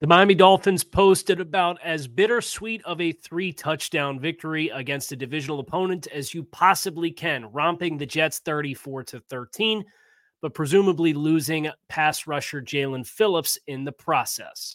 [0.00, 5.60] The Miami Dolphins posted about as bittersweet of a three touchdown victory against a divisional
[5.60, 9.84] opponent as you possibly can, romping the Jets 34 to 13,
[10.40, 14.74] but presumably losing pass rusher Jaelan Phillips in the process.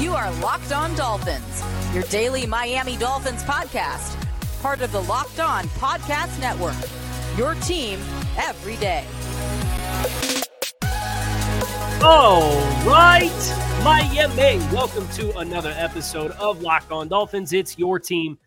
[0.00, 1.62] You are Locked On Dolphins,
[1.92, 4.16] your daily Miami Dolphins podcast,
[4.62, 6.74] part of the Locked On Podcast Network.
[7.36, 8.00] Your team
[8.38, 9.04] every day.
[12.02, 13.30] All right,
[13.84, 14.58] Miami.
[14.74, 17.52] Welcome to another episode of Locked On Dolphins.
[17.52, 18.38] It's your team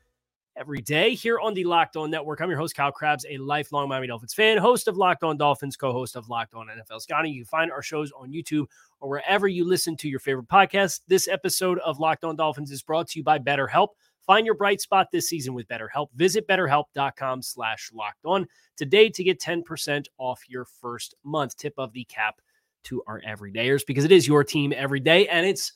[0.56, 2.42] every day here on the Locked On Network.
[2.42, 5.76] I'm your host, Kyle Crabbs, a lifelong Miami Dolphins fan, host of Locked On Dolphins,
[5.76, 7.32] co host of Locked On NFL Scouting.
[7.32, 8.66] You can find our shows on YouTube
[9.00, 11.02] or wherever you listen to your favorite podcast.
[11.08, 13.90] This episode of Locked On Dolphins is brought to you by BetterHelp.
[14.26, 16.08] Find your bright spot this season with BetterHelp.
[16.16, 21.56] Visit betterhelp.com slash locked on today to get 10% off your first month.
[21.56, 22.42] Tip of the cap
[22.84, 25.74] to our everydayers because it is your team every day and it's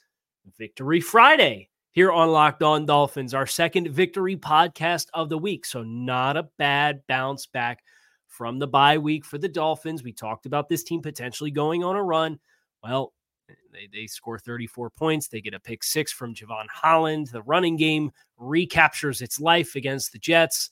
[0.57, 5.65] Victory Friday here on Locked On Dolphins, our second victory podcast of the week.
[5.65, 7.83] So, not a bad bounce back
[8.27, 10.03] from the bye week for the Dolphins.
[10.03, 12.39] We talked about this team potentially going on a run.
[12.83, 13.13] Well,
[13.73, 15.27] they, they score 34 points.
[15.27, 17.27] They get a pick six from Jevon Holland.
[17.27, 20.69] The running game recaptures its life against the Jets.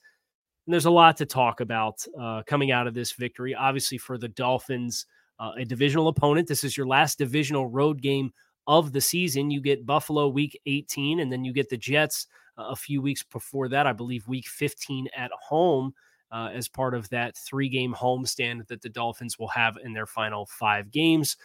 [0.68, 3.56] And there's a lot to talk about uh, coming out of this victory.
[3.56, 5.06] Obviously, for the Dolphins,
[5.40, 6.48] uh, a divisional opponent.
[6.48, 8.32] This is your last divisional road game
[8.68, 9.52] of the season.
[9.52, 12.28] You get Buffalo week 18, and then you get the Jets
[12.58, 15.94] uh, a few weeks before that, I believe week 15 at home.
[16.32, 20.08] Uh, as part of that three game homestand that the Dolphins will have in their
[20.08, 21.38] final five games.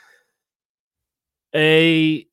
[1.54, 2.26] A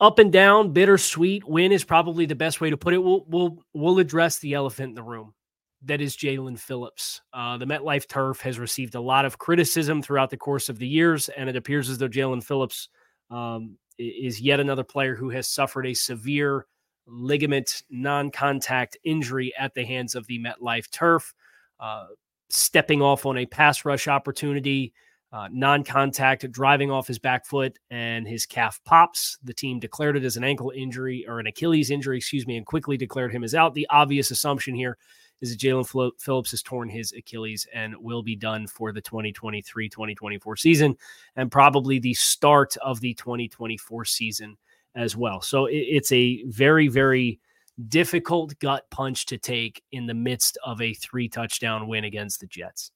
[0.00, 2.98] up and down, bittersweet win is probably the best way to put it.
[3.02, 5.34] We'll we'll we'll address the elephant in the room
[5.82, 7.20] that is Jaelan Phillips.
[7.32, 10.88] Uh, the MetLife turf has received a lot of criticism throughout the course of the
[10.88, 12.88] years, and it appears as though Jaelan Phillips
[13.30, 16.66] um, is yet another player who has suffered a severe
[17.06, 21.32] ligament non contact injury at the hands of the MetLife turf,
[21.78, 22.06] uh,
[22.50, 24.92] stepping off on a pass rush opportunity.
[25.30, 29.36] Uh, non contact, driving off his back foot, and his calf pops.
[29.44, 32.64] The team declared it as an ankle injury or an Achilles injury, excuse me, and
[32.64, 33.74] quickly declared him as out.
[33.74, 34.96] The obvious assumption here
[35.40, 39.88] is that Jaelan Phillips has torn his Achilles and will be done for the 2023
[39.88, 40.96] 2024 season
[41.36, 44.56] and probably the start of the 2024 season
[44.94, 45.40] as well.
[45.40, 47.40] So it's a very, very
[47.88, 52.46] difficult gut punch to take in the midst of a three touchdown win against the
[52.46, 52.90] Jets.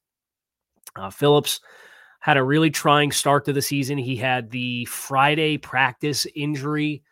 [0.95, 1.61] Uh, Phillips
[2.19, 3.97] had a really trying start to the season.
[3.97, 7.03] He had the Friday practice injury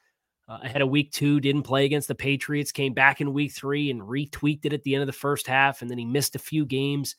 [0.52, 3.90] uh, ahead of week two, didn't play against the Patriots, came back in week three
[3.90, 5.82] and retweaked it at the end of the first half.
[5.82, 7.16] And then he missed a few games.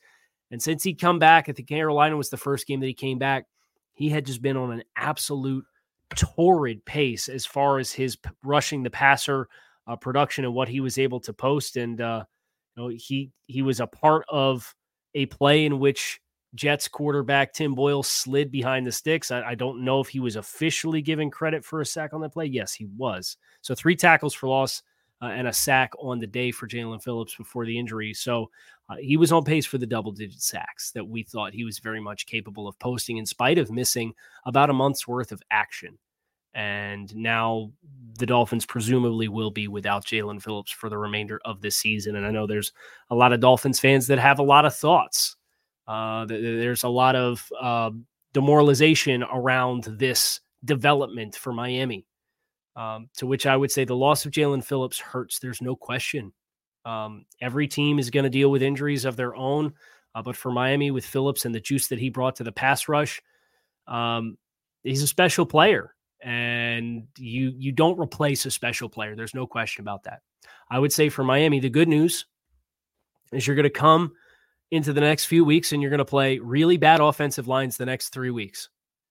[0.51, 3.17] And since he'd come back, I think Carolina was the first game that he came
[3.17, 3.47] back,
[3.93, 5.65] he had just been on an absolute
[6.15, 9.47] torrid pace as far as his p- rushing the passer
[9.87, 11.75] uh, production and what he was able to post.
[11.75, 12.25] And, uh,
[12.75, 14.75] you know, he, he was a part of
[15.15, 16.21] a play in which
[16.55, 19.31] Jets quarterback Tim Boyle slid behind the sticks.
[19.31, 22.33] I, I, don't know if he was officially given credit for a sack on that
[22.33, 22.45] play.
[22.45, 23.37] Yes, he was.
[23.61, 24.83] So three tackles for loss
[25.21, 28.13] uh, and a sack on the day for Jaelan Phillips before the injury.
[28.13, 28.51] So
[28.89, 31.79] uh, he was on pace for the double digit sacks that we thought he was
[31.79, 34.13] very much capable of posting in spite of missing
[34.45, 35.97] about a month's worth of action.
[36.53, 37.71] And now
[38.19, 42.15] the Dolphins presumably will be without Jaelan Phillips for the remainder of this season.
[42.15, 42.73] And I know there's
[43.09, 45.35] a lot of Dolphins fans that have a lot of thoughts
[45.87, 47.91] uh, there's a lot of uh,
[48.33, 52.05] demoralization around this development for Miami.
[52.75, 55.37] Um, to which I would say the loss of Jaelan Phillips hurts.
[55.37, 56.33] There's no question.
[56.85, 59.73] Um, every team is going to deal with injuries of their own,
[60.15, 62.87] uh, but for Miami with Phillips and the juice that he brought to the pass
[62.87, 63.21] rush,
[63.87, 64.39] um,
[64.81, 69.15] he's a special player, and you you don't replace a special player.
[69.15, 70.21] There's no question about that.
[70.69, 72.25] I would say for Miami, the good news
[73.31, 74.13] is you're going to come
[74.73, 77.85] into the next few weeks and you're going to play really bad offensive lines the
[77.85, 78.69] next three weeks.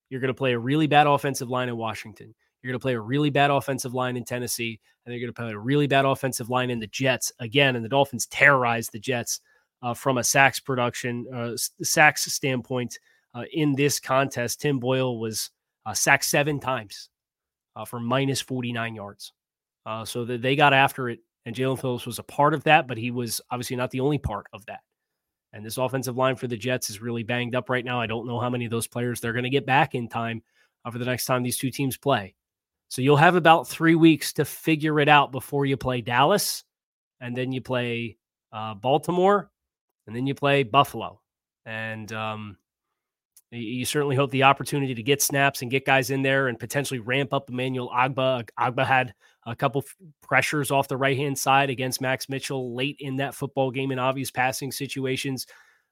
[0.09, 2.35] You're going to play a really bad offensive line in Washington.
[2.61, 5.41] You're going to play a really bad offensive line in Tennessee, and you're going to
[5.41, 7.77] play a really bad offensive line in the Jets again.
[7.77, 9.39] And the Dolphins terrorized the Jets
[9.81, 11.51] uh, from a sacks production, uh,
[11.81, 12.99] sacks standpoint
[13.33, 14.59] uh, in this contest.
[14.59, 15.49] Tim Boyle was
[15.85, 17.09] uh, sacked seven times
[17.77, 19.31] uh, for minus 49 yards.
[19.85, 22.87] Uh, so that they got after it And Jaelan Phillips was a part of that,
[22.87, 24.81] but he was obviously not the only part of that.
[25.53, 28.01] And this offensive line for the Jets is really banged up right now.
[28.01, 30.41] I don't know how many of those players they're going to get back in time
[30.83, 32.33] uh, for the next time these two teams play.
[32.89, 36.63] So you'll have about three weeks to figure it out before you play Dallas,
[37.19, 38.17] and then you play
[38.51, 39.49] uh, Baltimore,
[40.05, 41.21] and then you play Buffalo.
[41.65, 42.57] And um,
[43.51, 46.99] you certainly hope the opportunity to get snaps and get guys in there and potentially
[46.99, 48.49] ramp up Emmanuel Ogbah.
[48.59, 49.13] Agba had
[49.45, 49.83] a couple
[50.21, 53.99] pressures off the right hand side against Max Mitchell late in that football game in
[53.99, 55.45] obvious passing situations.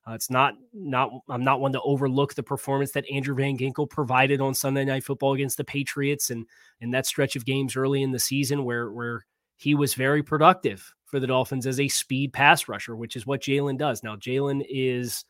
[0.07, 3.89] Uh, it's not not I'm not one to overlook the performance that Andrew Van Ginkel
[3.89, 6.45] provided on Sunday Night Football against the Patriots and
[6.80, 9.25] in that stretch of games early in the season where where
[9.57, 13.42] he was very productive for the Dolphins as a speed pass rusher, which is what
[13.42, 14.01] Jaelan does.
[14.01, 15.24] Now Jaelan is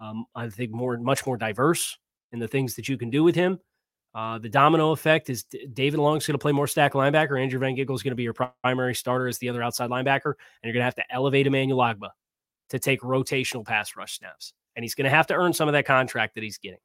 [0.00, 1.96] um, I think more much more diverse
[2.32, 3.60] in the things that you can do with him.
[4.16, 7.38] Uh, the domino effect is David Long's going to play more stack linebacker.
[7.38, 8.32] Andrew Van Ginkel is going to be your
[8.62, 11.80] primary starter as the other outside linebacker, and you're going to have to elevate Emmanuel
[11.80, 12.08] Ogbah
[12.70, 14.54] to take rotational pass rush snaps.
[14.74, 16.78] And he's going to have to earn some of that contract that he's getting.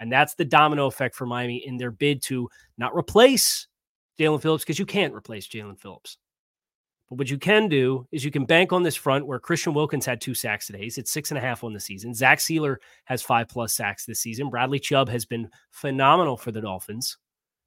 [0.00, 2.48] And that's the domino effect for Miami in their bid to
[2.78, 3.68] not replace
[4.18, 6.16] Jaelan Phillips because you can't replace Jaelan Phillips.
[7.10, 10.06] But what you can do is you can bank on this front where Christian Wilkins
[10.06, 10.82] had two sacks today.
[10.84, 12.14] He's at six and a half on the season.
[12.14, 14.48] Zach Sieler has five plus sacks this season.
[14.48, 17.18] Bradley Chubb has been phenomenal for the Dolphins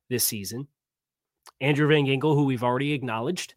[0.10, 0.70] this season.
[1.60, 3.56] Andrew Van Ginkel, who we've already acknowledged.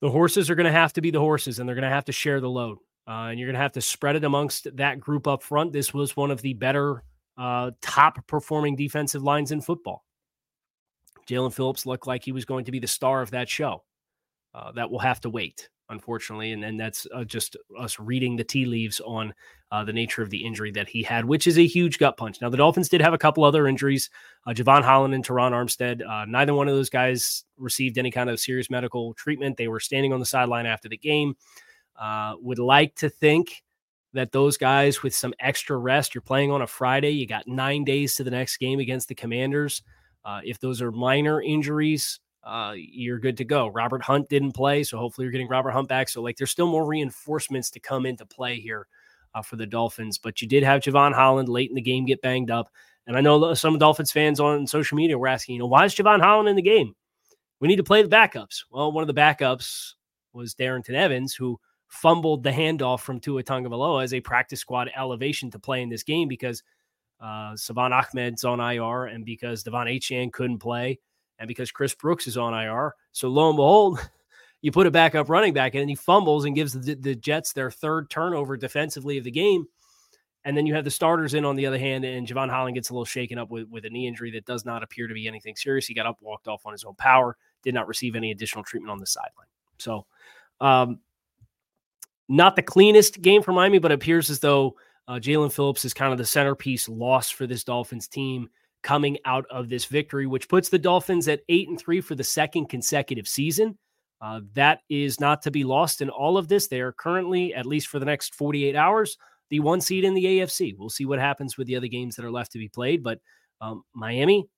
[0.00, 2.06] The horses are going to have to be the horses and they're going to have
[2.06, 2.78] to share the load.
[3.06, 5.72] Uh, and you're going to have to spread it amongst that group up front.
[5.72, 7.04] This was one of the better
[7.38, 10.04] uh, top performing defensive lines in football.
[11.28, 13.84] Jaelan Phillips looked like he was going to be the star of that show
[14.54, 16.52] uh, that will have to wait, unfortunately.
[16.52, 19.32] And, and that's uh, just us reading the tea leaves on
[19.70, 22.40] uh, the nature of the injury that he had, which is a huge gut punch.
[22.40, 24.10] Now, the Dolphins did have a couple other injuries
[24.46, 26.06] uh, Jevon Holland and Terron Armstead.
[26.06, 29.56] Uh, neither one of those guys received any kind of serious medical treatment.
[29.56, 31.36] They were standing on the sideline after the game.
[31.98, 33.62] Uh, would like to think
[34.12, 37.84] that those guys with some extra rest, you're playing on a Friday, you got nine
[37.84, 39.82] days to the next game against the Commanders.
[40.24, 43.68] Uh, if those are minor injuries, uh, you're good to go.
[43.68, 46.08] Robert Hunt didn't play, so hopefully you're getting Robert Hunt back.
[46.08, 48.86] So like, there's still more reinforcements to come into play here
[49.34, 50.18] uh, for the Dolphins.
[50.18, 52.70] But you did have Jevon Holland late in the game get banged up,
[53.06, 55.94] and I know some Dolphins fans on social media were asking, you know, why is
[55.94, 56.94] Jevon Holland in the game?
[57.60, 58.64] We need to play the backups.
[58.70, 59.92] Well, one of the backups
[60.32, 65.50] was Darrynton Evans, who fumbled the handoff from Tua Tagovailoa as a practice squad elevation
[65.50, 66.62] to play in this game because
[67.20, 70.98] uh, Salvon Ahmed's on IR and because De'Von Achane couldn't play
[71.38, 72.94] and because Chris Brooks is on IR.
[73.12, 73.98] So lo and behold,
[74.62, 77.52] you put a backup running back in and he fumbles and gives the, the Jets
[77.52, 79.66] their third turnover defensively of the game.
[80.44, 82.90] And then you have the starters in on the other hand, and Jevon Holland gets
[82.90, 85.28] a little shaken up with, with a knee injury that does not appear to be
[85.28, 85.86] anything serious.
[85.86, 88.90] He got up, walked off on his own power, did not receive any additional treatment
[88.90, 89.46] on the sideline.
[89.78, 90.06] So,
[90.60, 90.98] um,
[92.28, 94.74] not the cleanest game for Miami, but it appears as though
[95.06, 98.48] uh, Jaelan Phillips is kind of the centerpiece loss for this Dolphins team
[98.82, 102.24] coming out of this victory, which puts the Dolphins at eight and three for the
[102.24, 103.78] second consecutive season.
[104.20, 106.68] Uh, that is not to be lost in all of this.
[106.68, 109.18] They are currently, at least for the next 48 hours,
[109.50, 110.76] the one seed in the AFC.
[110.78, 113.02] We'll see what happens with the other games that are left to be played.
[113.02, 113.18] But
[113.60, 114.48] um, Miami,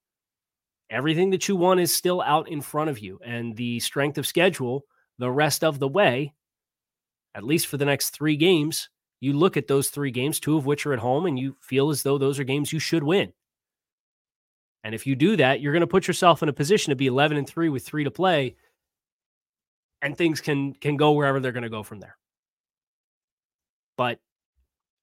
[0.90, 3.18] everything that you want is still out in front of you.
[3.24, 4.84] And the strength of schedule,
[5.18, 6.34] the rest of the way,
[7.34, 8.90] at least for the next three games,
[9.20, 11.88] you look at those three games, two of which are at home, and you feel
[11.88, 13.32] as though those are games you should win.
[14.84, 17.08] And if you do that, you're going to put yourself in a position to be
[17.08, 18.54] 11 and 3 with 3 to play
[20.04, 22.16] and things can can go wherever they're going to go from there.
[23.96, 24.20] But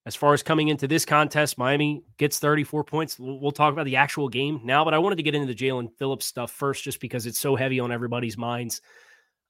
[0.06, 3.18] as far as coming into this contest, Miami gets 34 points.
[3.20, 5.92] We'll talk about the actual game now, but I wanted to get into the Jaelan
[5.98, 8.82] Phillips stuff first just because it's so heavy on everybody's minds.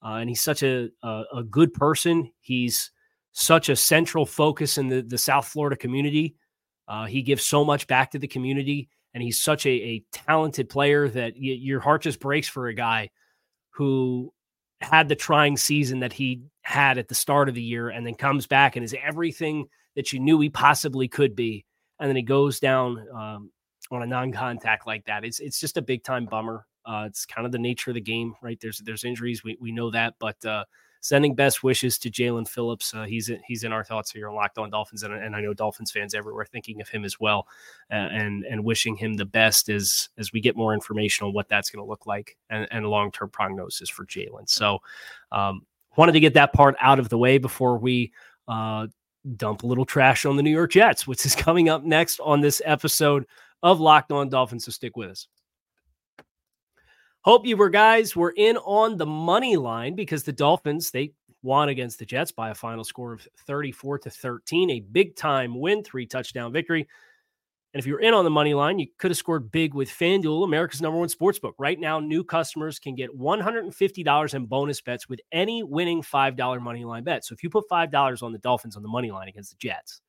[0.04, 2.30] Uh, and he's such a, a, a good person.
[2.40, 2.90] He's
[3.32, 6.36] such a central focus in the, the South Florida community.
[6.86, 10.68] Uh, he gives so much back to the community and he's such a, a talented
[10.68, 13.10] player that y- your heart just breaks for a guy
[13.70, 14.32] who
[14.80, 18.14] had the trying season that he had at the start of the year and then
[18.14, 19.66] comes back and is everything
[19.96, 21.64] that you knew he possibly could be.
[22.00, 23.50] And then he goes down um,
[23.90, 25.24] on a non-contact like that.
[25.24, 26.66] It's it's just a big time bummer.
[26.84, 28.58] Uh, it's kind of the nature of the game right?
[28.60, 29.44] There's there's injuries.
[29.44, 30.14] We, we know that.
[30.18, 30.64] But uh,
[31.02, 32.94] sending best wishes to Jaelan Phillips.
[32.94, 35.40] Uh, he's in, he's in our thoughts here on Locked On Dolphins, and, and I
[35.40, 37.46] know Dolphins fans everywhere thinking of him as well,
[37.90, 41.48] uh, and and wishing him the best as as we get more information on what
[41.48, 44.48] that's going to look like and, and long term prognosis for Jaelan.
[44.48, 44.78] So,
[45.32, 45.66] um,
[45.96, 48.12] wanted to get that part out of the way before we.
[48.48, 48.86] Uh,
[49.36, 52.40] dump a little trash on the New York Jets, which is coming up next on
[52.40, 53.24] this episode
[53.62, 54.64] of Locked On Dolphins.
[54.64, 55.28] So stick with us.
[57.24, 61.12] Hope you were guys were in on the money line because the Dolphins, they
[61.42, 65.58] won against the Jets by a final score of 34 to 13, a big time
[65.60, 66.88] win, three touchdown victory.
[67.74, 70.44] And if you're in on the money line, you could have scored big with FanDuel,
[70.44, 71.54] America's number one sports book.
[71.58, 76.84] Right now, new customers can get $150 in bonus bets with any winning $5 money
[76.84, 77.24] line bet.
[77.24, 80.02] So if you put $5 on the Dolphins on the money line against the Jets,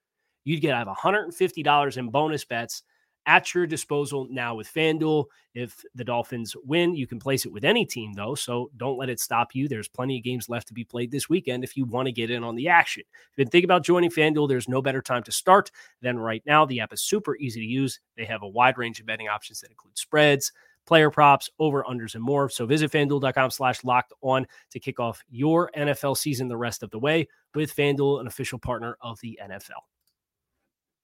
[0.44, 2.84] you'd get have $150 in bonus bets
[3.26, 5.26] at your disposal now with FanDuel.
[5.54, 8.36] If the Dolphins win, you can place it with any team, though.
[8.36, 9.68] So don't let it stop you.
[9.68, 12.32] There's plenty of games left to be played this weekend if you want to get
[12.32, 13.04] in on the action.
[13.08, 16.44] If you've been thinking about joining FanDuel, there's no better time to start than right
[16.46, 16.66] now.
[16.66, 18.00] The app is super easy to use.
[18.18, 20.52] They have a wide range of betting options that include spreads,
[20.86, 22.50] player props, over unders, and more.
[22.50, 26.92] So visit fanduel.com slash locked on to kick off your NFL season the rest of
[26.92, 29.93] the way with FanDuel, an official partner of the NFL.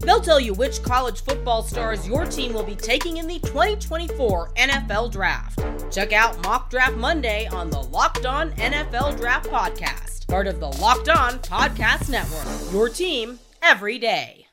[0.00, 4.52] They'll tell you which college football stars your team will be taking in the 2024
[4.54, 5.62] NFL Draft.
[5.92, 10.68] Check out Mock Draft Monday on the Locked On NFL Draft Podcast part of the
[10.68, 12.72] Locked On Podcast Network.
[12.72, 14.46] Your team every day.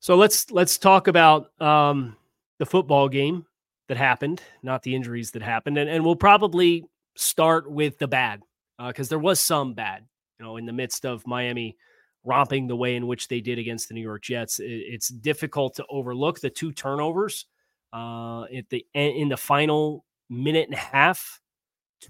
[0.00, 2.16] So let's let's talk about um,
[2.58, 3.46] the football game
[3.86, 6.84] that happened, not the injuries that happened, and, and we'll probably
[7.14, 8.42] start with the bad
[8.84, 10.04] because uh, there was some bad,
[10.40, 11.76] you know, in the midst of Miami
[12.24, 14.60] romping the way in which they did against the New York Jets.
[14.60, 17.46] It, it's difficult to overlook the two turnovers
[17.92, 21.40] uh, at the in the final minute and a half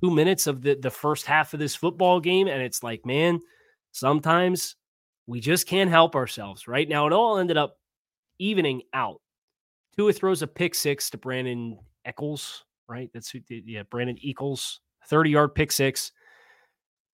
[0.01, 2.49] two minutes of the, the first half of this football game.
[2.49, 3.41] And it's like, man,
[3.93, 4.77] sometimes
[5.27, 6.67] we just can't help ourselves.
[6.67, 7.77] Right now, it all ended up
[8.39, 9.21] evening out.
[9.97, 13.11] Tua throws a pick six to Brandon Echols, right?
[13.13, 16.13] That's who, yeah, Brandon Echols, 30 yard pick six.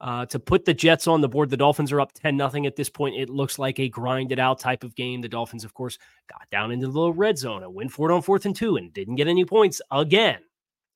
[0.01, 2.77] Uh, to put the Jets on the board, the Dolphins are up 10 nothing at
[2.77, 3.17] this point.
[3.17, 5.21] It looks like a grinded out type of game.
[5.21, 5.99] The Dolphins, of course,
[6.31, 8.77] got down into the little red zone and went for it on fourth and two
[8.77, 10.39] and didn't get any points again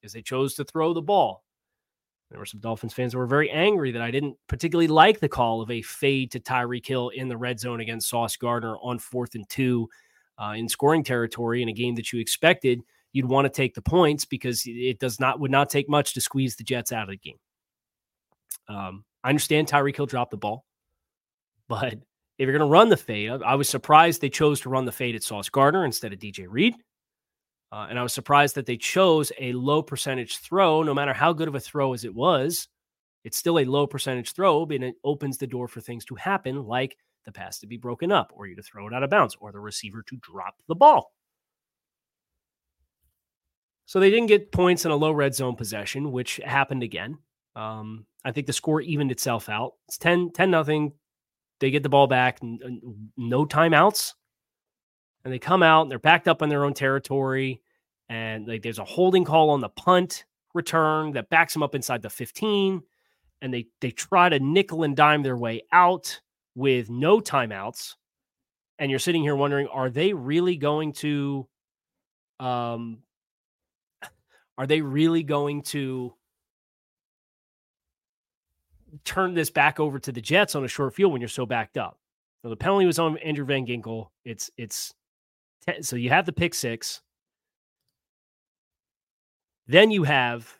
[0.00, 1.44] because they chose to throw the ball.
[2.30, 5.28] There were some Dolphins fans who were very angry that I didn't particularly like the
[5.28, 8.98] call of a fade to Tyreek Hill in the red zone against Sauce Gardner on
[8.98, 9.88] fourth and two
[10.38, 12.82] uh, in scoring territory in a game that you expected
[13.12, 16.20] you'd want to take the points because it does not would not take much to
[16.20, 17.38] squeeze the Jets out of the game.
[18.68, 20.64] Um, I understand Tyreek Hill dropped the ball,
[21.68, 24.68] but if you're going to run the fade, I, I was surprised they chose to
[24.68, 26.74] run the fade at Sauce Gardner instead of DJ Reed.
[27.70, 31.32] Uh, and I was surprised that they chose a low percentage throw, no matter how
[31.32, 32.68] good of a throw as it was.
[33.24, 36.64] It's still a low percentage throw, and it opens the door for things to happen,
[36.64, 39.36] like the pass to be broken up, or you to throw it out of bounds,
[39.40, 41.12] or the receiver to drop the ball.
[43.86, 47.18] So they didn't get points in a low red zone possession, which happened again.
[47.54, 49.74] Um, I think the score evened itself out.
[49.88, 50.92] It's 10 10 nothing.
[51.60, 54.14] They get the ball back, no timeouts
[55.24, 57.60] and they come out and they're backed up in their own territory
[58.08, 62.02] and like there's a holding call on the punt return that backs them up inside
[62.02, 62.82] the 15
[63.40, 66.20] and they they try to nickel and dime their way out
[66.54, 67.94] with no timeouts
[68.78, 71.48] and you're sitting here wondering are they really going to
[72.40, 72.98] um
[74.58, 76.12] are they really going to
[79.04, 81.78] turn this back over to the Jets on a short field when you're so backed
[81.78, 81.98] up?
[82.42, 84.08] So the penalty was on Andrew Van Ginkel.
[84.24, 84.94] It's it's
[85.66, 87.00] ten, so you have the pick six.
[89.66, 90.58] Then you have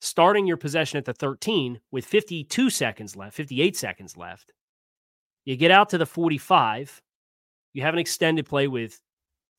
[0.00, 4.52] starting your possession at the 13 with 52 seconds left, 58 seconds left.
[5.44, 7.02] You get out to the 45.
[7.72, 9.00] You have an extended play with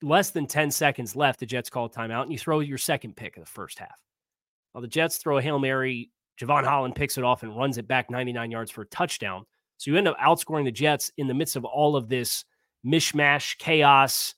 [0.02, 1.40] less than 10 seconds left.
[1.40, 4.00] The Jets call timeout, and you throw your second pick of the first half.
[4.74, 6.12] Well, the Jets throw a Hail Mary.
[6.40, 9.46] Jevon Holland picks it off and runs it back 99 yards for a touchdown.
[9.78, 12.46] So you end up outscoring the Jets in the midst of all of this
[12.86, 14.36] mishmash, chaos.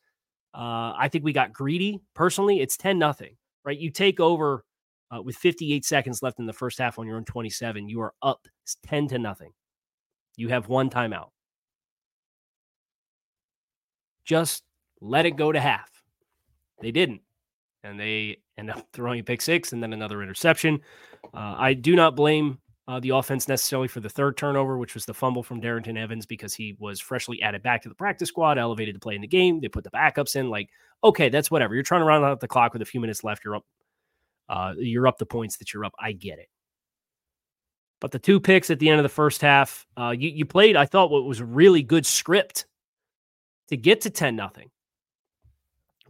[0.53, 1.99] Uh, I think we got greedy.
[2.13, 3.77] Personally, it's 10 nothing, right?
[3.77, 4.63] You take over
[5.11, 7.89] uh, with 58 seconds left in the first half on your own 27.
[7.89, 8.47] You are up
[8.85, 9.51] 10 to nothing.
[10.35, 11.29] You have one timeout.
[14.23, 14.63] Just
[15.01, 15.89] let it go to half.
[16.81, 17.21] They didn't.
[17.83, 20.81] And they end up throwing a pick six and then another interception.
[21.33, 25.05] Uh, I do not blame uh, the offense necessarily for the third turnover, which was
[25.05, 28.57] the fumble from Darrynton Evans because he was freshly added back to the practice squad,
[28.57, 29.59] elevated to play in the game.
[29.61, 30.49] They put the backups in.
[30.49, 30.69] Like,
[31.03, 31.75] okay, that's whatever.
[31.75, 33.45] You're trying to run out the clock with a few minutes left.
[33.45, 33.65] You're up.
[34.49, 35.93] Uh, you're up the points that you're up.
[35.99, 36.47] I get it.
[38.01, 40.75] But the two picks at the end of the first half, uh, you, you played,
[40.75, 42.65] I thought, what was really good script
[43.67, 44.71] to get to 10 nothing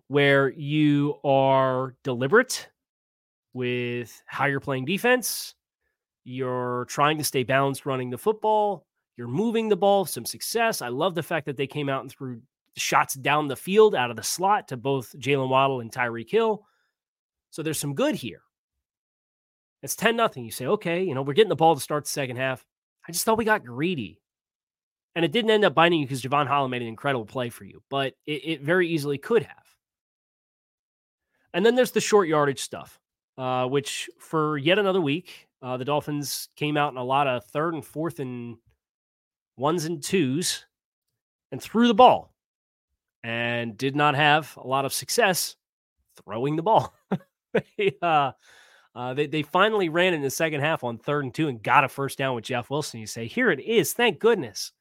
[0.10, 2.68] where you are deliberate
[3.54, 5.56] with how you're playing defense,
[6.26, 8.86] you're trying to stay balanced running the football,
[9.16, 10.82] you're moving the ball, some success.
[10.82, 12.42] I love the fact that they came out and threw
[12.76, 16.66] shots down the field out of the slot to both Jaylen Waddle and Tyreek Hill.
[17.52, 18.42] So there's some good here.
[19.84, 20.44] It's 10 nothing.
[20.44, 22.66] You say, okay, you know, we're getting the ball to start the second half.
[23.08, 24.22] I just thought we got greedy.
[25.16, 27.64] And it didn't end up binding you because Jevon Holland made an incredible play for
[27.64, 29.66] you, but it, it, very easily could have.
[31.54, 33.00] And then there's the short yardage stuff,
[33.38, 37.46] uh, which for yet another week, uh, the Dolphins came out in a lot of
[37.46, 38.58] third and fourth and
[39.58, 40.66] ones and twos
[41.52, 42.34] and threw the ball
[43.24, 45.56] and did not have a lot of success
[46.24, 46.94] throwing the ball.
[47.78, 48.32] they, uh,
[48.96, 51.84] uh, they, they finally ran in the second half on third and two and got
[51.84, 53.00] a first down with Jeff Wilson.
[53.00, 53.94] You say, here it is.
[53.94, 54.72] Thank goodness.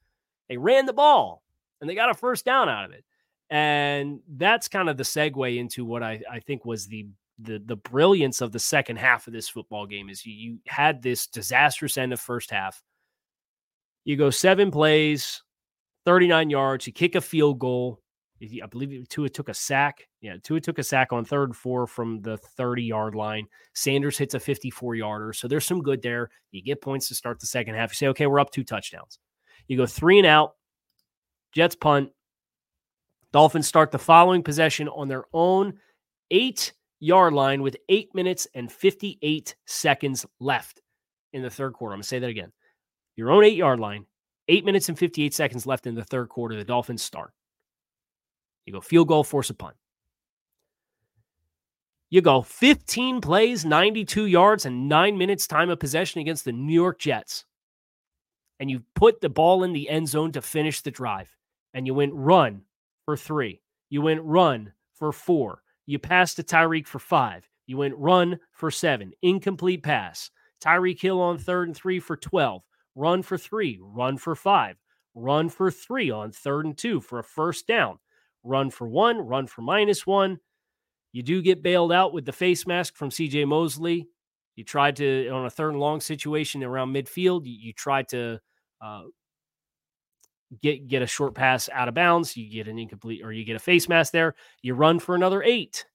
[0.49, 1.43] They ran the ball
[1.81, 3.05] and they got a first down out of it.
[3.51, 7.07] And that's kind of the segue into what I, I think was the,
[7.39, 11.03] the the brilliance of the second half of this football game is you, you had
[11.03, 12.83] this disastrous end of first half.
[14.05, 15.43] You go seven plays,
[16.05, 18.01] 39 yards, you kick a field goal,
[18.41, 20.07] I believe Tua took a sack.
[20.21, 23.47] Yeah, Tua took a sack on third and four from the 30 yard line.
[23.75, 25.33] Sanders hits a 54 yarder.
[25.33, 26.31] So there's some good there.
[26.53, 27.91] You get points to start the second half.
[27.91, 29.19] You say, okay, we're up two touchdowns.
[29.67, 30.55] You go three and out.
[31.53, 32.11] Jets punt.
[33.33, 35.75] Dolphins start the following possession on their own
[36.31, 40.81] eight yard line with eight minutes and 58 seconds left
[41.33, 41.93] in the third quarter.
[41.93, 42.53] I'm going to say that again.
[43.17, 44.07] Your own eight yard line,
[44.49, 46.57] eight minutes and 58 seconds left in the third quarter.
[46.57, 47.33] The Dolphins start.
[48.65, 49.77] You go field goal, force a punt.
[52.11, 56.73] You go 15 plays, 92 yards, and nine minutes time of possession against the New
[56.73, 57.45] York Jets.
[58.61, 61.35] And you put the ball in the end zone to finish the drive.
[61.75, 62.63] And you went run
[63.09, 63.63] for three.
[63.89, 65.63] You went run for four.
[65.87, 67.49] You passed to Tyreek for five.
[67.67, 69.13] You went run for seven.
[69.23, 70.31] Incomplete pass.
[70.63, 72.61] Tyreek Hill on third and three for 12.
[72.95, 73.79] Run for three.
[73.81, 74.77] Run for five.
[75.15, 77.99] Run for three on third and two for a first down
[78.45, 80.39] run for one, run for minus one.
[81.13, 84.07] You do get bailed out with the face mask from CJ Mosley.
[84.55, 88.39] You tried to, on a third and long situation around midfield, you, you tried to
[88.85, 89.05] uh,
[90.63, 92.37] get get a short pass out of bounds.
[92.37, 94.35] You get an incomplete or you get a face mask there.
[94.63, 95.87] You run for another eight.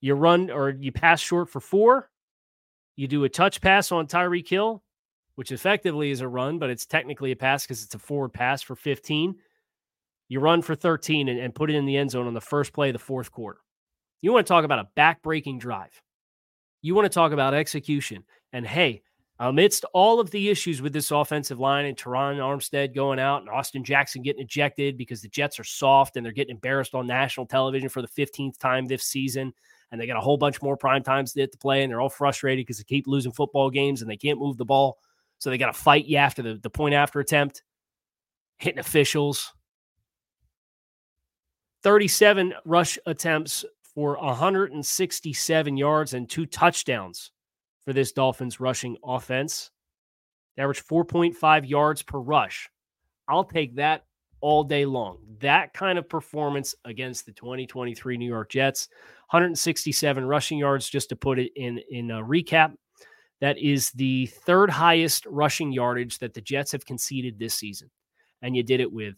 [0.00, 2.10] You run or you pass short for four.
[2.96, 4.82] You do a touch pass on Tyreek Hill,
[5.34, 8.62] which effectively is a run, but it's technically a pass because it's a forward pass
[8.62, 9.36] for 15.
[10.28, 12.72] You run for 13 and, and put it in the end zone on the first
[12.72, 13.60] play of the fourth quarter.
[14.22, 16.00] You want to talk about a back-breaking drive.
[16.82, 18.24] You want to talk about execution.
[18.52, 19.02] And hey,
[19.38, 23.50] amidst all of the issues with this offensive line and Terron Armstead going out and
[23.50, 27.46] Austin Jackson getting ejected because the Jets are soft and they're getting embarrassed on national
[27.46, 29.52] television for the 15th time this season.
[29.92, 32.00] And they got a whole bunch more prime times to hit to play, and they're
[32.00, 34.98] all frustrated because they keep losing football games and they can't move the ball.
[35.38, 37.62] So they got to fight you after the, the point after attempt,
[38.58, 39.52] hitting officials,
[41.82, 47.30] 37 rush attempts for 167 yards and two touchdowns
[47.86, 49.70] for this Dolphins rushing offense.
[50.56, 52.68] They average 4.5 yards per rush.
[53.28, 54.04] I'll take that
[54.40, 55.18] all day long.
[55.40, 58.88] That kind of performance against the 2023 New York Jets.
[59.30, 62.74] 167 rushing yards, just to put it in, in a recap.
[63.40, 67.90] That is the third highest rushing yardage that the Jets have conceded this season.
[68.42, 69.14] And you did it with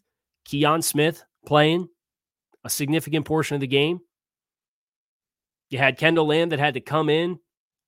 [0.47, 1.89] Kion Smith playing,
[2.65, 4.01] a significant portion of the game.
[5.71, 7.39] You had Kendall Lamm that had to come in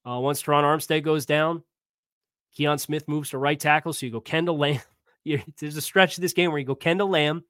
[0.09, 1.63] uh, once Terron Armstead goes down.
[2.59, 3.93] Kion Smith moves to right tackle.
[3.93, 4.81] So you go Kendall Lamm.
[5.59, 7.45] There's a stretch of this game where you go Kendall Lamm,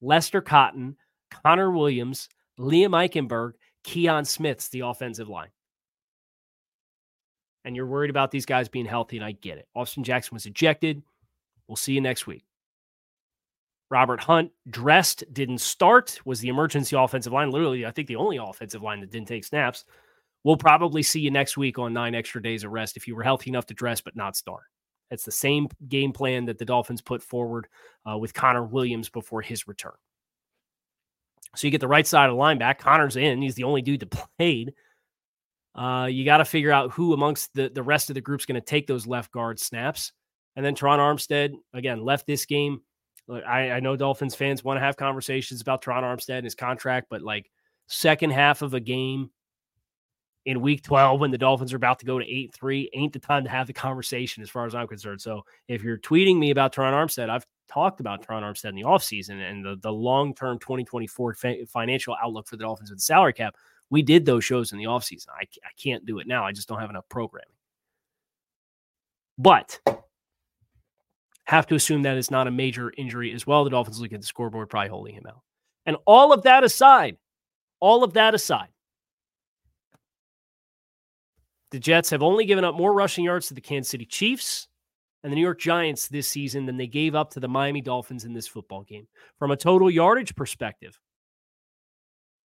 [0.00, 0.96] Lester Cotton,
[1.30, 3.52] Connor Williams, Liam Eichenberg,
[3.84, 5.48] Kion Smith's the offensive line.
[7.64, 9.68] And you're worried about these guys being healthy, and I get it.
[9.74, 11.02] Austin Jackson was ejected.
[11.68, 12.44] We'll see you next week.
[13.88, 17.50] Robert Hunt dressed, didn't start, was the emergency offensive line.
[17.50, 19.84] Literally, I think the only offensive line that didn't take snaps.
[20.44, 23.22] We'll probably see you next week on nine extra days of rest if you were
[23.22, 24.64] healthy enough to dress but not start.
[25.10, 27.68] It's the same game plan that the Dolphins put forward
[28.10, 29.92] uh, with Connor Williams before his return.
[31.54, 32.78] So you get the right side of the line back.
[32.78, 33.42] Connor's in.
[33.42, 34.72] He's the only dude that played.
[35.74, 38.60] Uh, you got to figure out who amongst the, the rest of the group's going
[38.60, 40.12] to take those left guard snaps.
[40.56, 42.80] And then Terron Armstead, again, left this game
[43.30, 47.06] I, I know Dolphins fans want to have conversations about Terron Armstead and his contract,
[47.10, 47.50] but like
[47.86, 49.30] second half of a game,
[50.44, 53.18] in week 12 when the Dolphins are about to go to 8 3 ain't the
[53.18, 55.20] time to have the conversation as far as I'm concerned.
[55.20, 58.82] So if you're tweeting me about Terron Armstead, I've talked about Terron Armstead in the
[58.82, 63.04] offseason and the, the long term 2024 fa- financial outlook for the Dolphins with the
[63.04, 63.56] salary cap.
[63.90, 65.28] We did those shows in the offseason.
[65.28, 66.44] I, I can't do it now.
[66.44, 67.48] I just don't have enough programming.
[69.38, 69.80] But
[71.44, 73.64] have to assume that it's not a major injury as well.
[73.64, 75.42] The Dolphins look at the scoreboard, probably holding him out.
[75.86, 77.16] And all of that aside,
[77.80, 78.68] all of that aside,
[81.72, 84.68] the Jets have only given up more rushing yards to the Kansas City Chiefs
[85.22, 88.24] and the New York Giants this season than they gave up to the Miami Dolphins
[88.24, 89.08] in this football game.
[89.38, 91.00] From a total yardage perspective,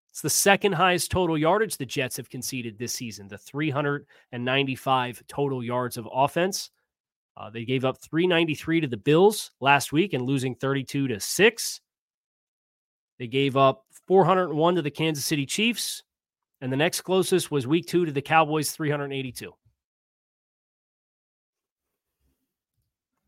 [0.09, 5.63] it's the second highest total yardage the Jets have conceded this season, the 395 total
[5.63, 6.71] yards of offense.
[7.35, 11.81] Uh, they gave up 393 to the Bills last week and losing 32 to 6.
[13.19, 16.03] They gave up 401 to the Kansas City Chiefs
[16.61, 19.53] and the next closest was week two to the Cowboys, 382.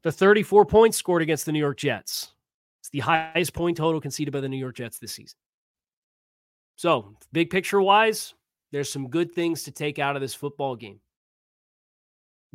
[0.04, 2.34] The 34 points scored against the New York Jets.
[2.80, 5.38] It's the highest point total conceded by the New York Jets this season.
[6.78, 8.34] So, big picture wise,
[8.72, 11.02] there's some good things to take out of this football game.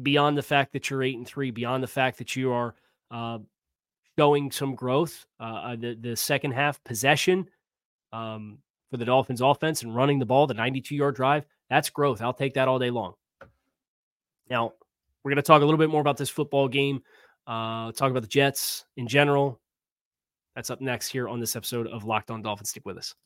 [0.02, 2.74] Beyond the fact that you're eight and three, beyond the fact that you are
[3.10, 3.38] uh,
[4.18, 7.48] showing some growth, uh, uh the the second half possession,
[8.12, 8.58] um,
[8.94, 12.22] for the Dolphins offense and running the ball, the 92 yard drive, that's growth.
[12.22, 13.14] I'll take that all day long.
[14.48, 14.74] Now,
[15.24, 17.02] we're going to talk a little bit more about this football game,
[17.44, 19.60] uh, talk about the Jets in general.
[20.54, 22.70] That's up next here on this episode of Locked On Dolphins.
[22.70, 23.16] Stick with us.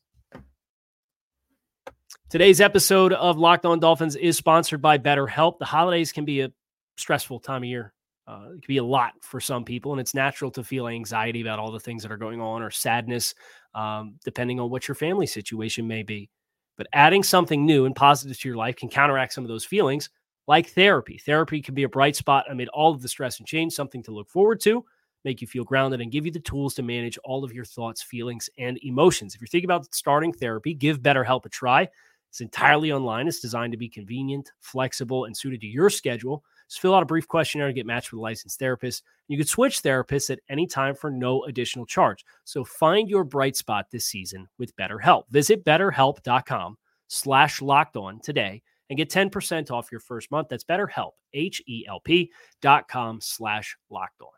[2.31, 5.59] Today's episode of Locked On Dolphins is sponsored by BetterHelp.
[5.59, 6.51] The holidays can be a
[6.97, 7.93] stressful time of year.
[8.29, 11.41] Uh, it can be a lot for some people, and it's natural to feel anxiety
[11.41, 13.35] about all the things that are going on or sadness
[13.75, 16.29] um, depending on what your family situation may be.
[16.77, 20.11] But adding something new and positive to your life can counteract some of those feelings,
[20.47, 21.19] like therapy.
[21.25, 24.11] Therapy can be a bright spot amid all of the stress and change, something to
[24.13, 24.85] look forward to,
[25.25, 28.03] make you feel grounded, and give you the tools to manage all of your thoughts,
[28.03, 29.35] feelings, and emotions.
[29.35, 31.89] If you're thinking about starting therapy, give BetterHelp a try.
[32.31, 33.27] It's entirely online.
[33.27, 36.45] It's designed to be convenient, flexible, and suited to your schedule.
[36.69, 39.03] Just fill out a brief questionnaire to get matched with a licensed therapist.
[39.27, 42.25] You can switch therapists at any time for no additional charge.
[42.45, 45.25] So find your bright spot this season with BetterHelp.
[45.31, 46.77] Visit betterhelp.com
[47.09, 50.49] slash locked on today and get 10% off your first month.
[50.49, 54.38] That's BetterHelp, H-E-L-P dot com slash locked on.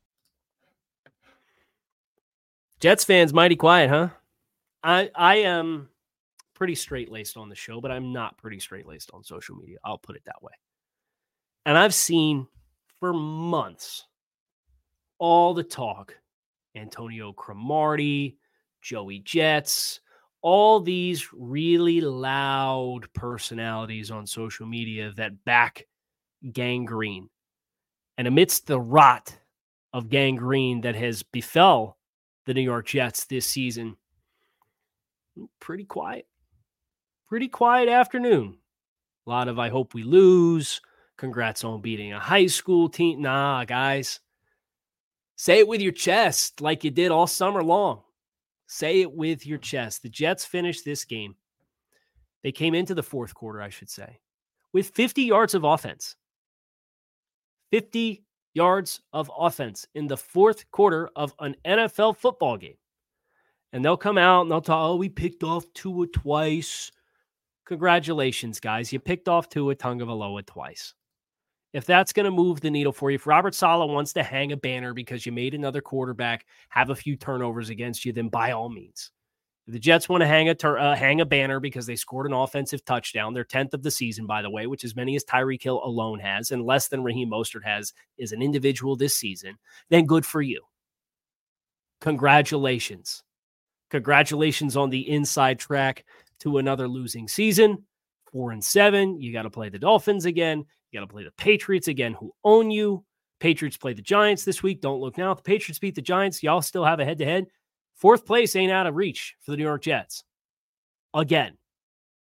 [2.81, 4.09] Jets fans, mighty quiet, huh?
[4.83, 5.89] I I am
[6.55, 9.77] pretty straight laced on the show, but I'm not pretty straight laced on social media.
[9.85, 10.53] I'll put it that way.
[11.67, 12.47] And I've seen
[12.99, 14.07] for months
[15.19, 16.17] all the talk
[16.75, 18.37] Antonio Cromartie,
[18.81, 20.01] Joey Jets,
[20.41, 25.85] all these really loud personalities on social media that back
[26.51, 27.29] gangrene.
[28.17, 29.37] And amidst the rot
[29.93, 31.99] of gangrene that has befell
[32.51, 33.95] the New York Jets this season.
[35.61, 36.27] Pretty quiet.
[37.29, 38.57] Pretty quiet afternoon.
[39.25, 40.81] A lot of I hope we lose.
[41.15, 43.21] Congrats on beating a high school team.
[43.21, 44.19] Nah, guys.
[45.37, 48.01] Say it with your chest like you did all summer long.
[48.67, 50.03] Say it with your chest.
[50.03, 51.35] The Jets finished this game.
[52.43, 54.19] They came into the fourth quarter, I should say,
[54.73, 56.17] with 50 yards of offense.
[57.71, 62.77] 50 yards of offense in the fourth quarter of an NFL football game.
[63.73, 66.91] And they'll come out and they'll talk, oh, we picked off Tua twice.
[67.65, 68.91] Congratulations, guys.
[68.91, 70.93] You picked off Tua Tagovailoa twice.
[71.73, 74.51] If that's going to move the needle for you, if Robert Saleh wants to hang
[74.51, 78.51] a banner because you made another quarterback have a few turnovers against you, then by
[78.51, 79.11] all means.
[79.71, 82.83] The Jets want to hang a uh, hang a banner because they scored an offensive
[82.83, 83.33] touchdown.
[83.33, 86.19] Their tenth of the season, by the way, which as many as Tyreek Hill alone
[86.19, 89.57] has, and less than Raheem Mostert has, is an individual this season.
[89.89, 90.61] Then good for you.
[92.01, 93.23] Congratulations,
[93.89, 96.03] congratulations on the inside track
[96.39, 97.85] to another losing season.
[98.33, 99.21] Four and seven.
[99.21, 100.65] You got to play the Dolphins again.
[100.91, 103.05] You got to play the Patriots again, who own you.
[103.39, 104.81] Patriots play the Giants this week.
[104.81, 105.31] Don't look now.
[105.31, 107.47] If the Patriots beat the Giants, y'all still have a head to head.
[108.01, 110.23] Fourth place ain't out of reach for the New York Jets.
[111.13, 111.55] Again,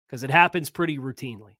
[0.05, 1.55] because it happens pretty routinely.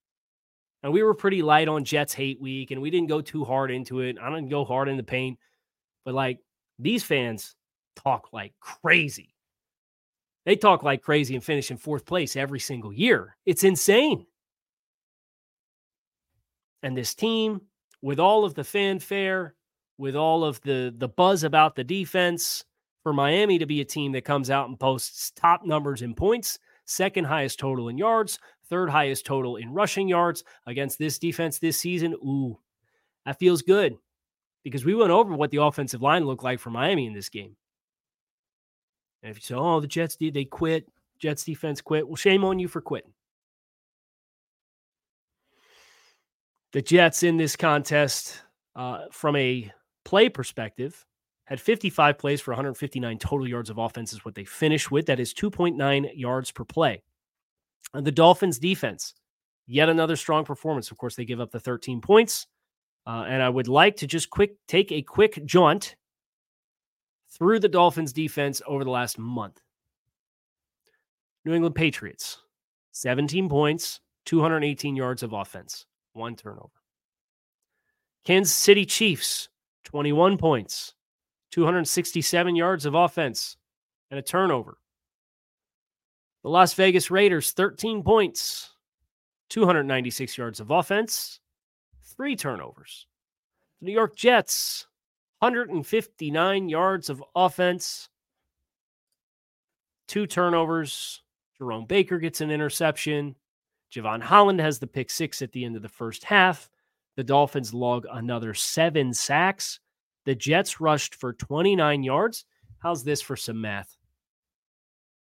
[0.83, 3.71] And we were pretty light on Jets hate week and we didn't go too hard
[3.71, 4.17] into it.
[4.21, 5.39] I didn't go hard in the paint,
[6.03, 6.39] but like
[6.77, 7.55] these fans
[7.95, 9.33] talk like crazy.
[10.45, 13.37] They talk like crazy and finish in fourth place every single year.
[13.45, 14.25] It's insane.
[16.83, 17.61] And this team,
[18.01, 19.55] with all of the fanfare,
[19.97, 22.65] with all of the the buzz about the defense,
[23.03, 26.59] for Miami to be a team that comes out and posts top numbers in points,
[26.85, 31.79] second highest total in yards, third highest total in rushing yards against this defense this
[31.79, 32.13] season.
[32.13, 32.57] Ooh,
[33.25, 33.97] that feels good
[34.63, 37.55] because we went over what the offensive line looked like for Miami in this game.
[39.23, 40.87] And if you say, oh, the Jets did, they quit,
[41.19, 42.07] Jets defense quit.
[42.07, 43.13] Well, shame on you for quitting.
[46.73, 48.41] The Jets in this contest,
[48.75, 49.71] uh, from a
[50.05, 51.05] play perspective,
[51.45, 55.05] had 55 plays for 159 total yards of offense, is what they finished with.
[55.07, 57.03] That is 2.9 yards per play.
[57.93, 59.13] And the Dolphins defense,
[59.67, 60.91] yet another strong performance.
[60.91, 62.47] Of course, they give up the 13 points.
[63.05, 65.95] Uh, and I would like to just quick take a quick jaunt
[67.31, 69.59] through the Dolphins defense over the last month.
[71.43, 72.37] New England Patriots,
[72.91, 76.69] 17 points, 218 yards of offense, one turnover.
[78.23, 79.49] Kansas City Chiefs,
[79.85, 80.93] 21 points,
[81.51, 83.57] 267 yards of offense,
[84.09, 84.77] and a turnover.
[86.43, 88.71] The Las Vegas Raiders, 13 points,
[89.49, 91.39] 296 yards of offense,
[92.03, 93.05] three turnovers.
[93.79, 94.87] The New York Jets,
[95.39, 98.09] 159 yards of offense,
[100.07, 101.21] two turnovers.
[101.57, 103.35] Jerome Baker gets an interception.
[103.93, 106.69] Jevon Holland has the pick six at the end of the first half.
[107.17, 109.80] The Dolphins log another seven sacks.
[110.25, 112.45] The Jets rushed for 29 yards.
[112.79, 113.97] How's this for some math?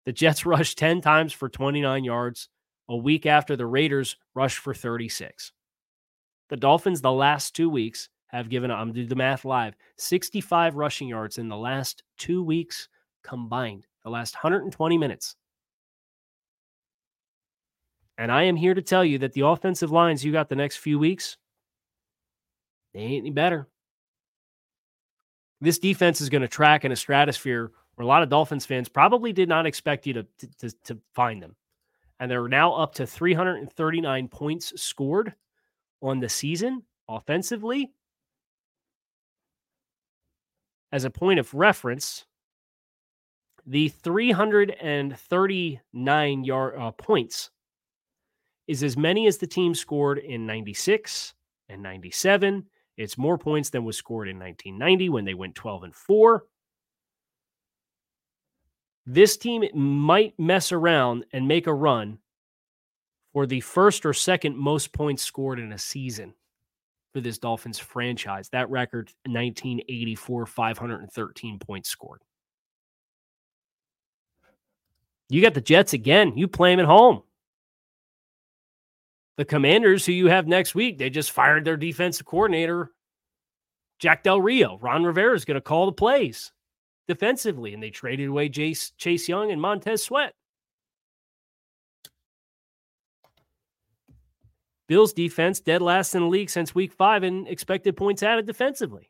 [0.06, 2.50] The Jets rushed 10 times for 29 yards
[2.88, 5.52] a week after the Raiders rushed for 36.
[6.50, 11.08] The Dolphins, the last two weeks, have given, I'm do the math live, 65 rushing
[11.08, 12.88] yards in the last two weeks
[13.24, 15.36] combined, the last 120 minutes.
[18.18, 20.78] And I am here to tell you that the offensive lines you got the next
[20.78, 21.38] few weeks,
[22.94, 23.68] they ain't any better
[25.66, 28.90] this defense is going to track in a stratosphere where a lot of Dolphins fans
[28.90, 30.28] probably did not expect you to,
[30.60, 31.56] to, to find them.
[32.20, 35.34] And they're now up to 339 points scored
[36.02, 37.92] on the season offensively.
[40.92, 42.26] As a point of reference,
[43.66, 47.50] the 339 yard uh, points
[48.68, 51.34] is as many as the team scored in 96
[51.70, 52.66] and 97
[52.98, 56.46] it's more points than was scored in 1990 when they went 12 and 4.
[59.06, 62.18] This team might mess around and make a run
[63.34, 66.34] for the first or second most points scored in a season
[67.14, 68.50] for this Dolphins franchise.
[68.50, 72.22] That record 1984 513 points scored.
[75.30, 76.38] You got the Jets again.
[76.38, 77.24] You play them at home.
[79.38, 82.92] The Commanders, who you have next week, they just fired their defensive coordinator,
[84.00, 84.78] Jack Del Rio.
[84.82, 86.54] Ron Rivera is going to call the plays
[87.08, 90.34] defensively, and they traded away Jace, Chase Young and Montez Sweat.
[94.88, 99.10] Bills defense dead last in the league since week five in expected points added defensively.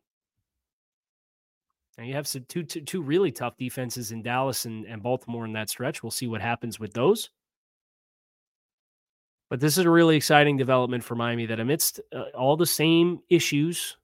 [1.97, 5.45] And you have some two, two, two really tough defenses in Dallas and, and Baltimore
[5.45, 6.01] in that stretch.
[6.01, 7.29] We'll see what happens with those.
[9.49, 13.19] But this is a really exciting development for Miami that amidst uh, all the same
[13.29, 13.97] issues,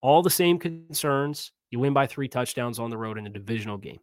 [0.00, 3.78] all the same concerns, you win by three touchdowns on the road in a divisional
[3.78, 4.00] game.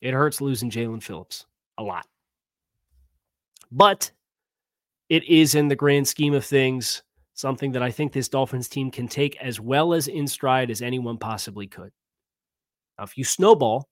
[0.00, 1.46] It hurts losing Jaelan Phillips
[1.78, 2.06] a lot.
[3.70, 4.10] But
[5.08, 7.02] it is in the grand scheme of things
[7.34, 10.82] something that I think this Dolphins team can take as well as in stride as
[10.82, 11.90] anyone possibly could.
[12.98, 13.88] Now, if you snowball,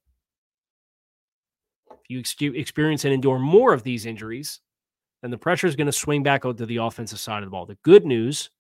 [1.91, 4.61] if you experience and endure more of these injuries,
[5.23, 7.65] then the pressure is going to swing back onto the offensive side of the ball.
[7.65, 8.51] The good news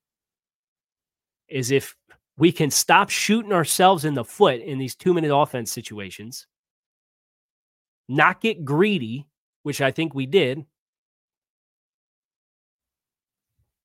[1.48, 1.96] is if
[2.38, 6.46] we can stop shooting ourselves in the foot in these two minute offense situations,
[8.09, 9.27] not get greedy,
[9.64, 10.64] which I think we did.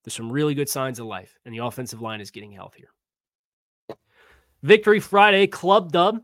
[0.04, 2.88] There's some really good signs of life, and the offensive line is getting healthier.
[4.63, 6.20] Victory Friday Club Dub.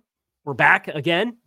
[0.46, 1.38] We're back again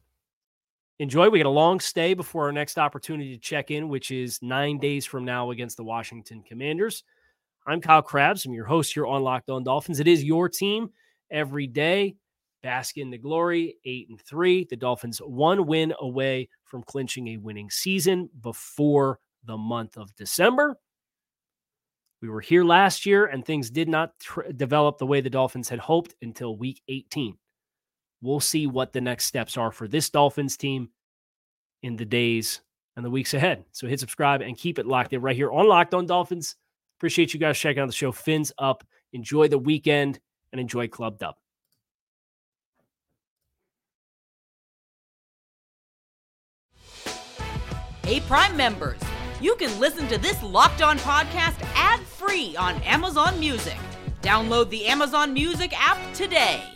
[0.98, 1.28] enjoy.
[1.28, 4.78] We got a long stay before our next opportunity to check in, which is nine
[4.78, 7.04] days from now against the Washington Commanders.
[7.66, 8.46] I'm Kyle Crabbs.
[8.46, 10.00] I'm your host here on Locked On Dolphins.
[10.00, 10.90] It is your team
[11.30, 12.16] every day.
[12.62, 14.66] Bask in the glory, eight and three.
[14.68, 20.76] The Dolphins one win away from clinching a winning season before the month of December.
[22.22, 25.68] We were here last year and things did not tr- develop the way the Dolphins
[25.68, 27.37] had hoped until week 18.
[28.22, 30.90] We'll see what the next steps are for this Dolphins team
[31.83, 32.61] in the days
[32.96, 33.64] and the weeks ahead.
[33.72, 36.57] So hit subscribe and keep it locked in right here on Locked On Dolphins.
[36.98, 38.12] Appreciate you guys checking out the show.
[38.12, 38.85] Fins up.
[39.12, 40.18] Enjoy the weekend
[40.52, 41.35] and enjoy Club Dub.
[48.02, 49.00] Hey, Prime members,
[49.40, 53.76] you can listen to this Locked On podcast ad free on Amazon Music.
[54.22, 56.76] Download the Amazon Music app today.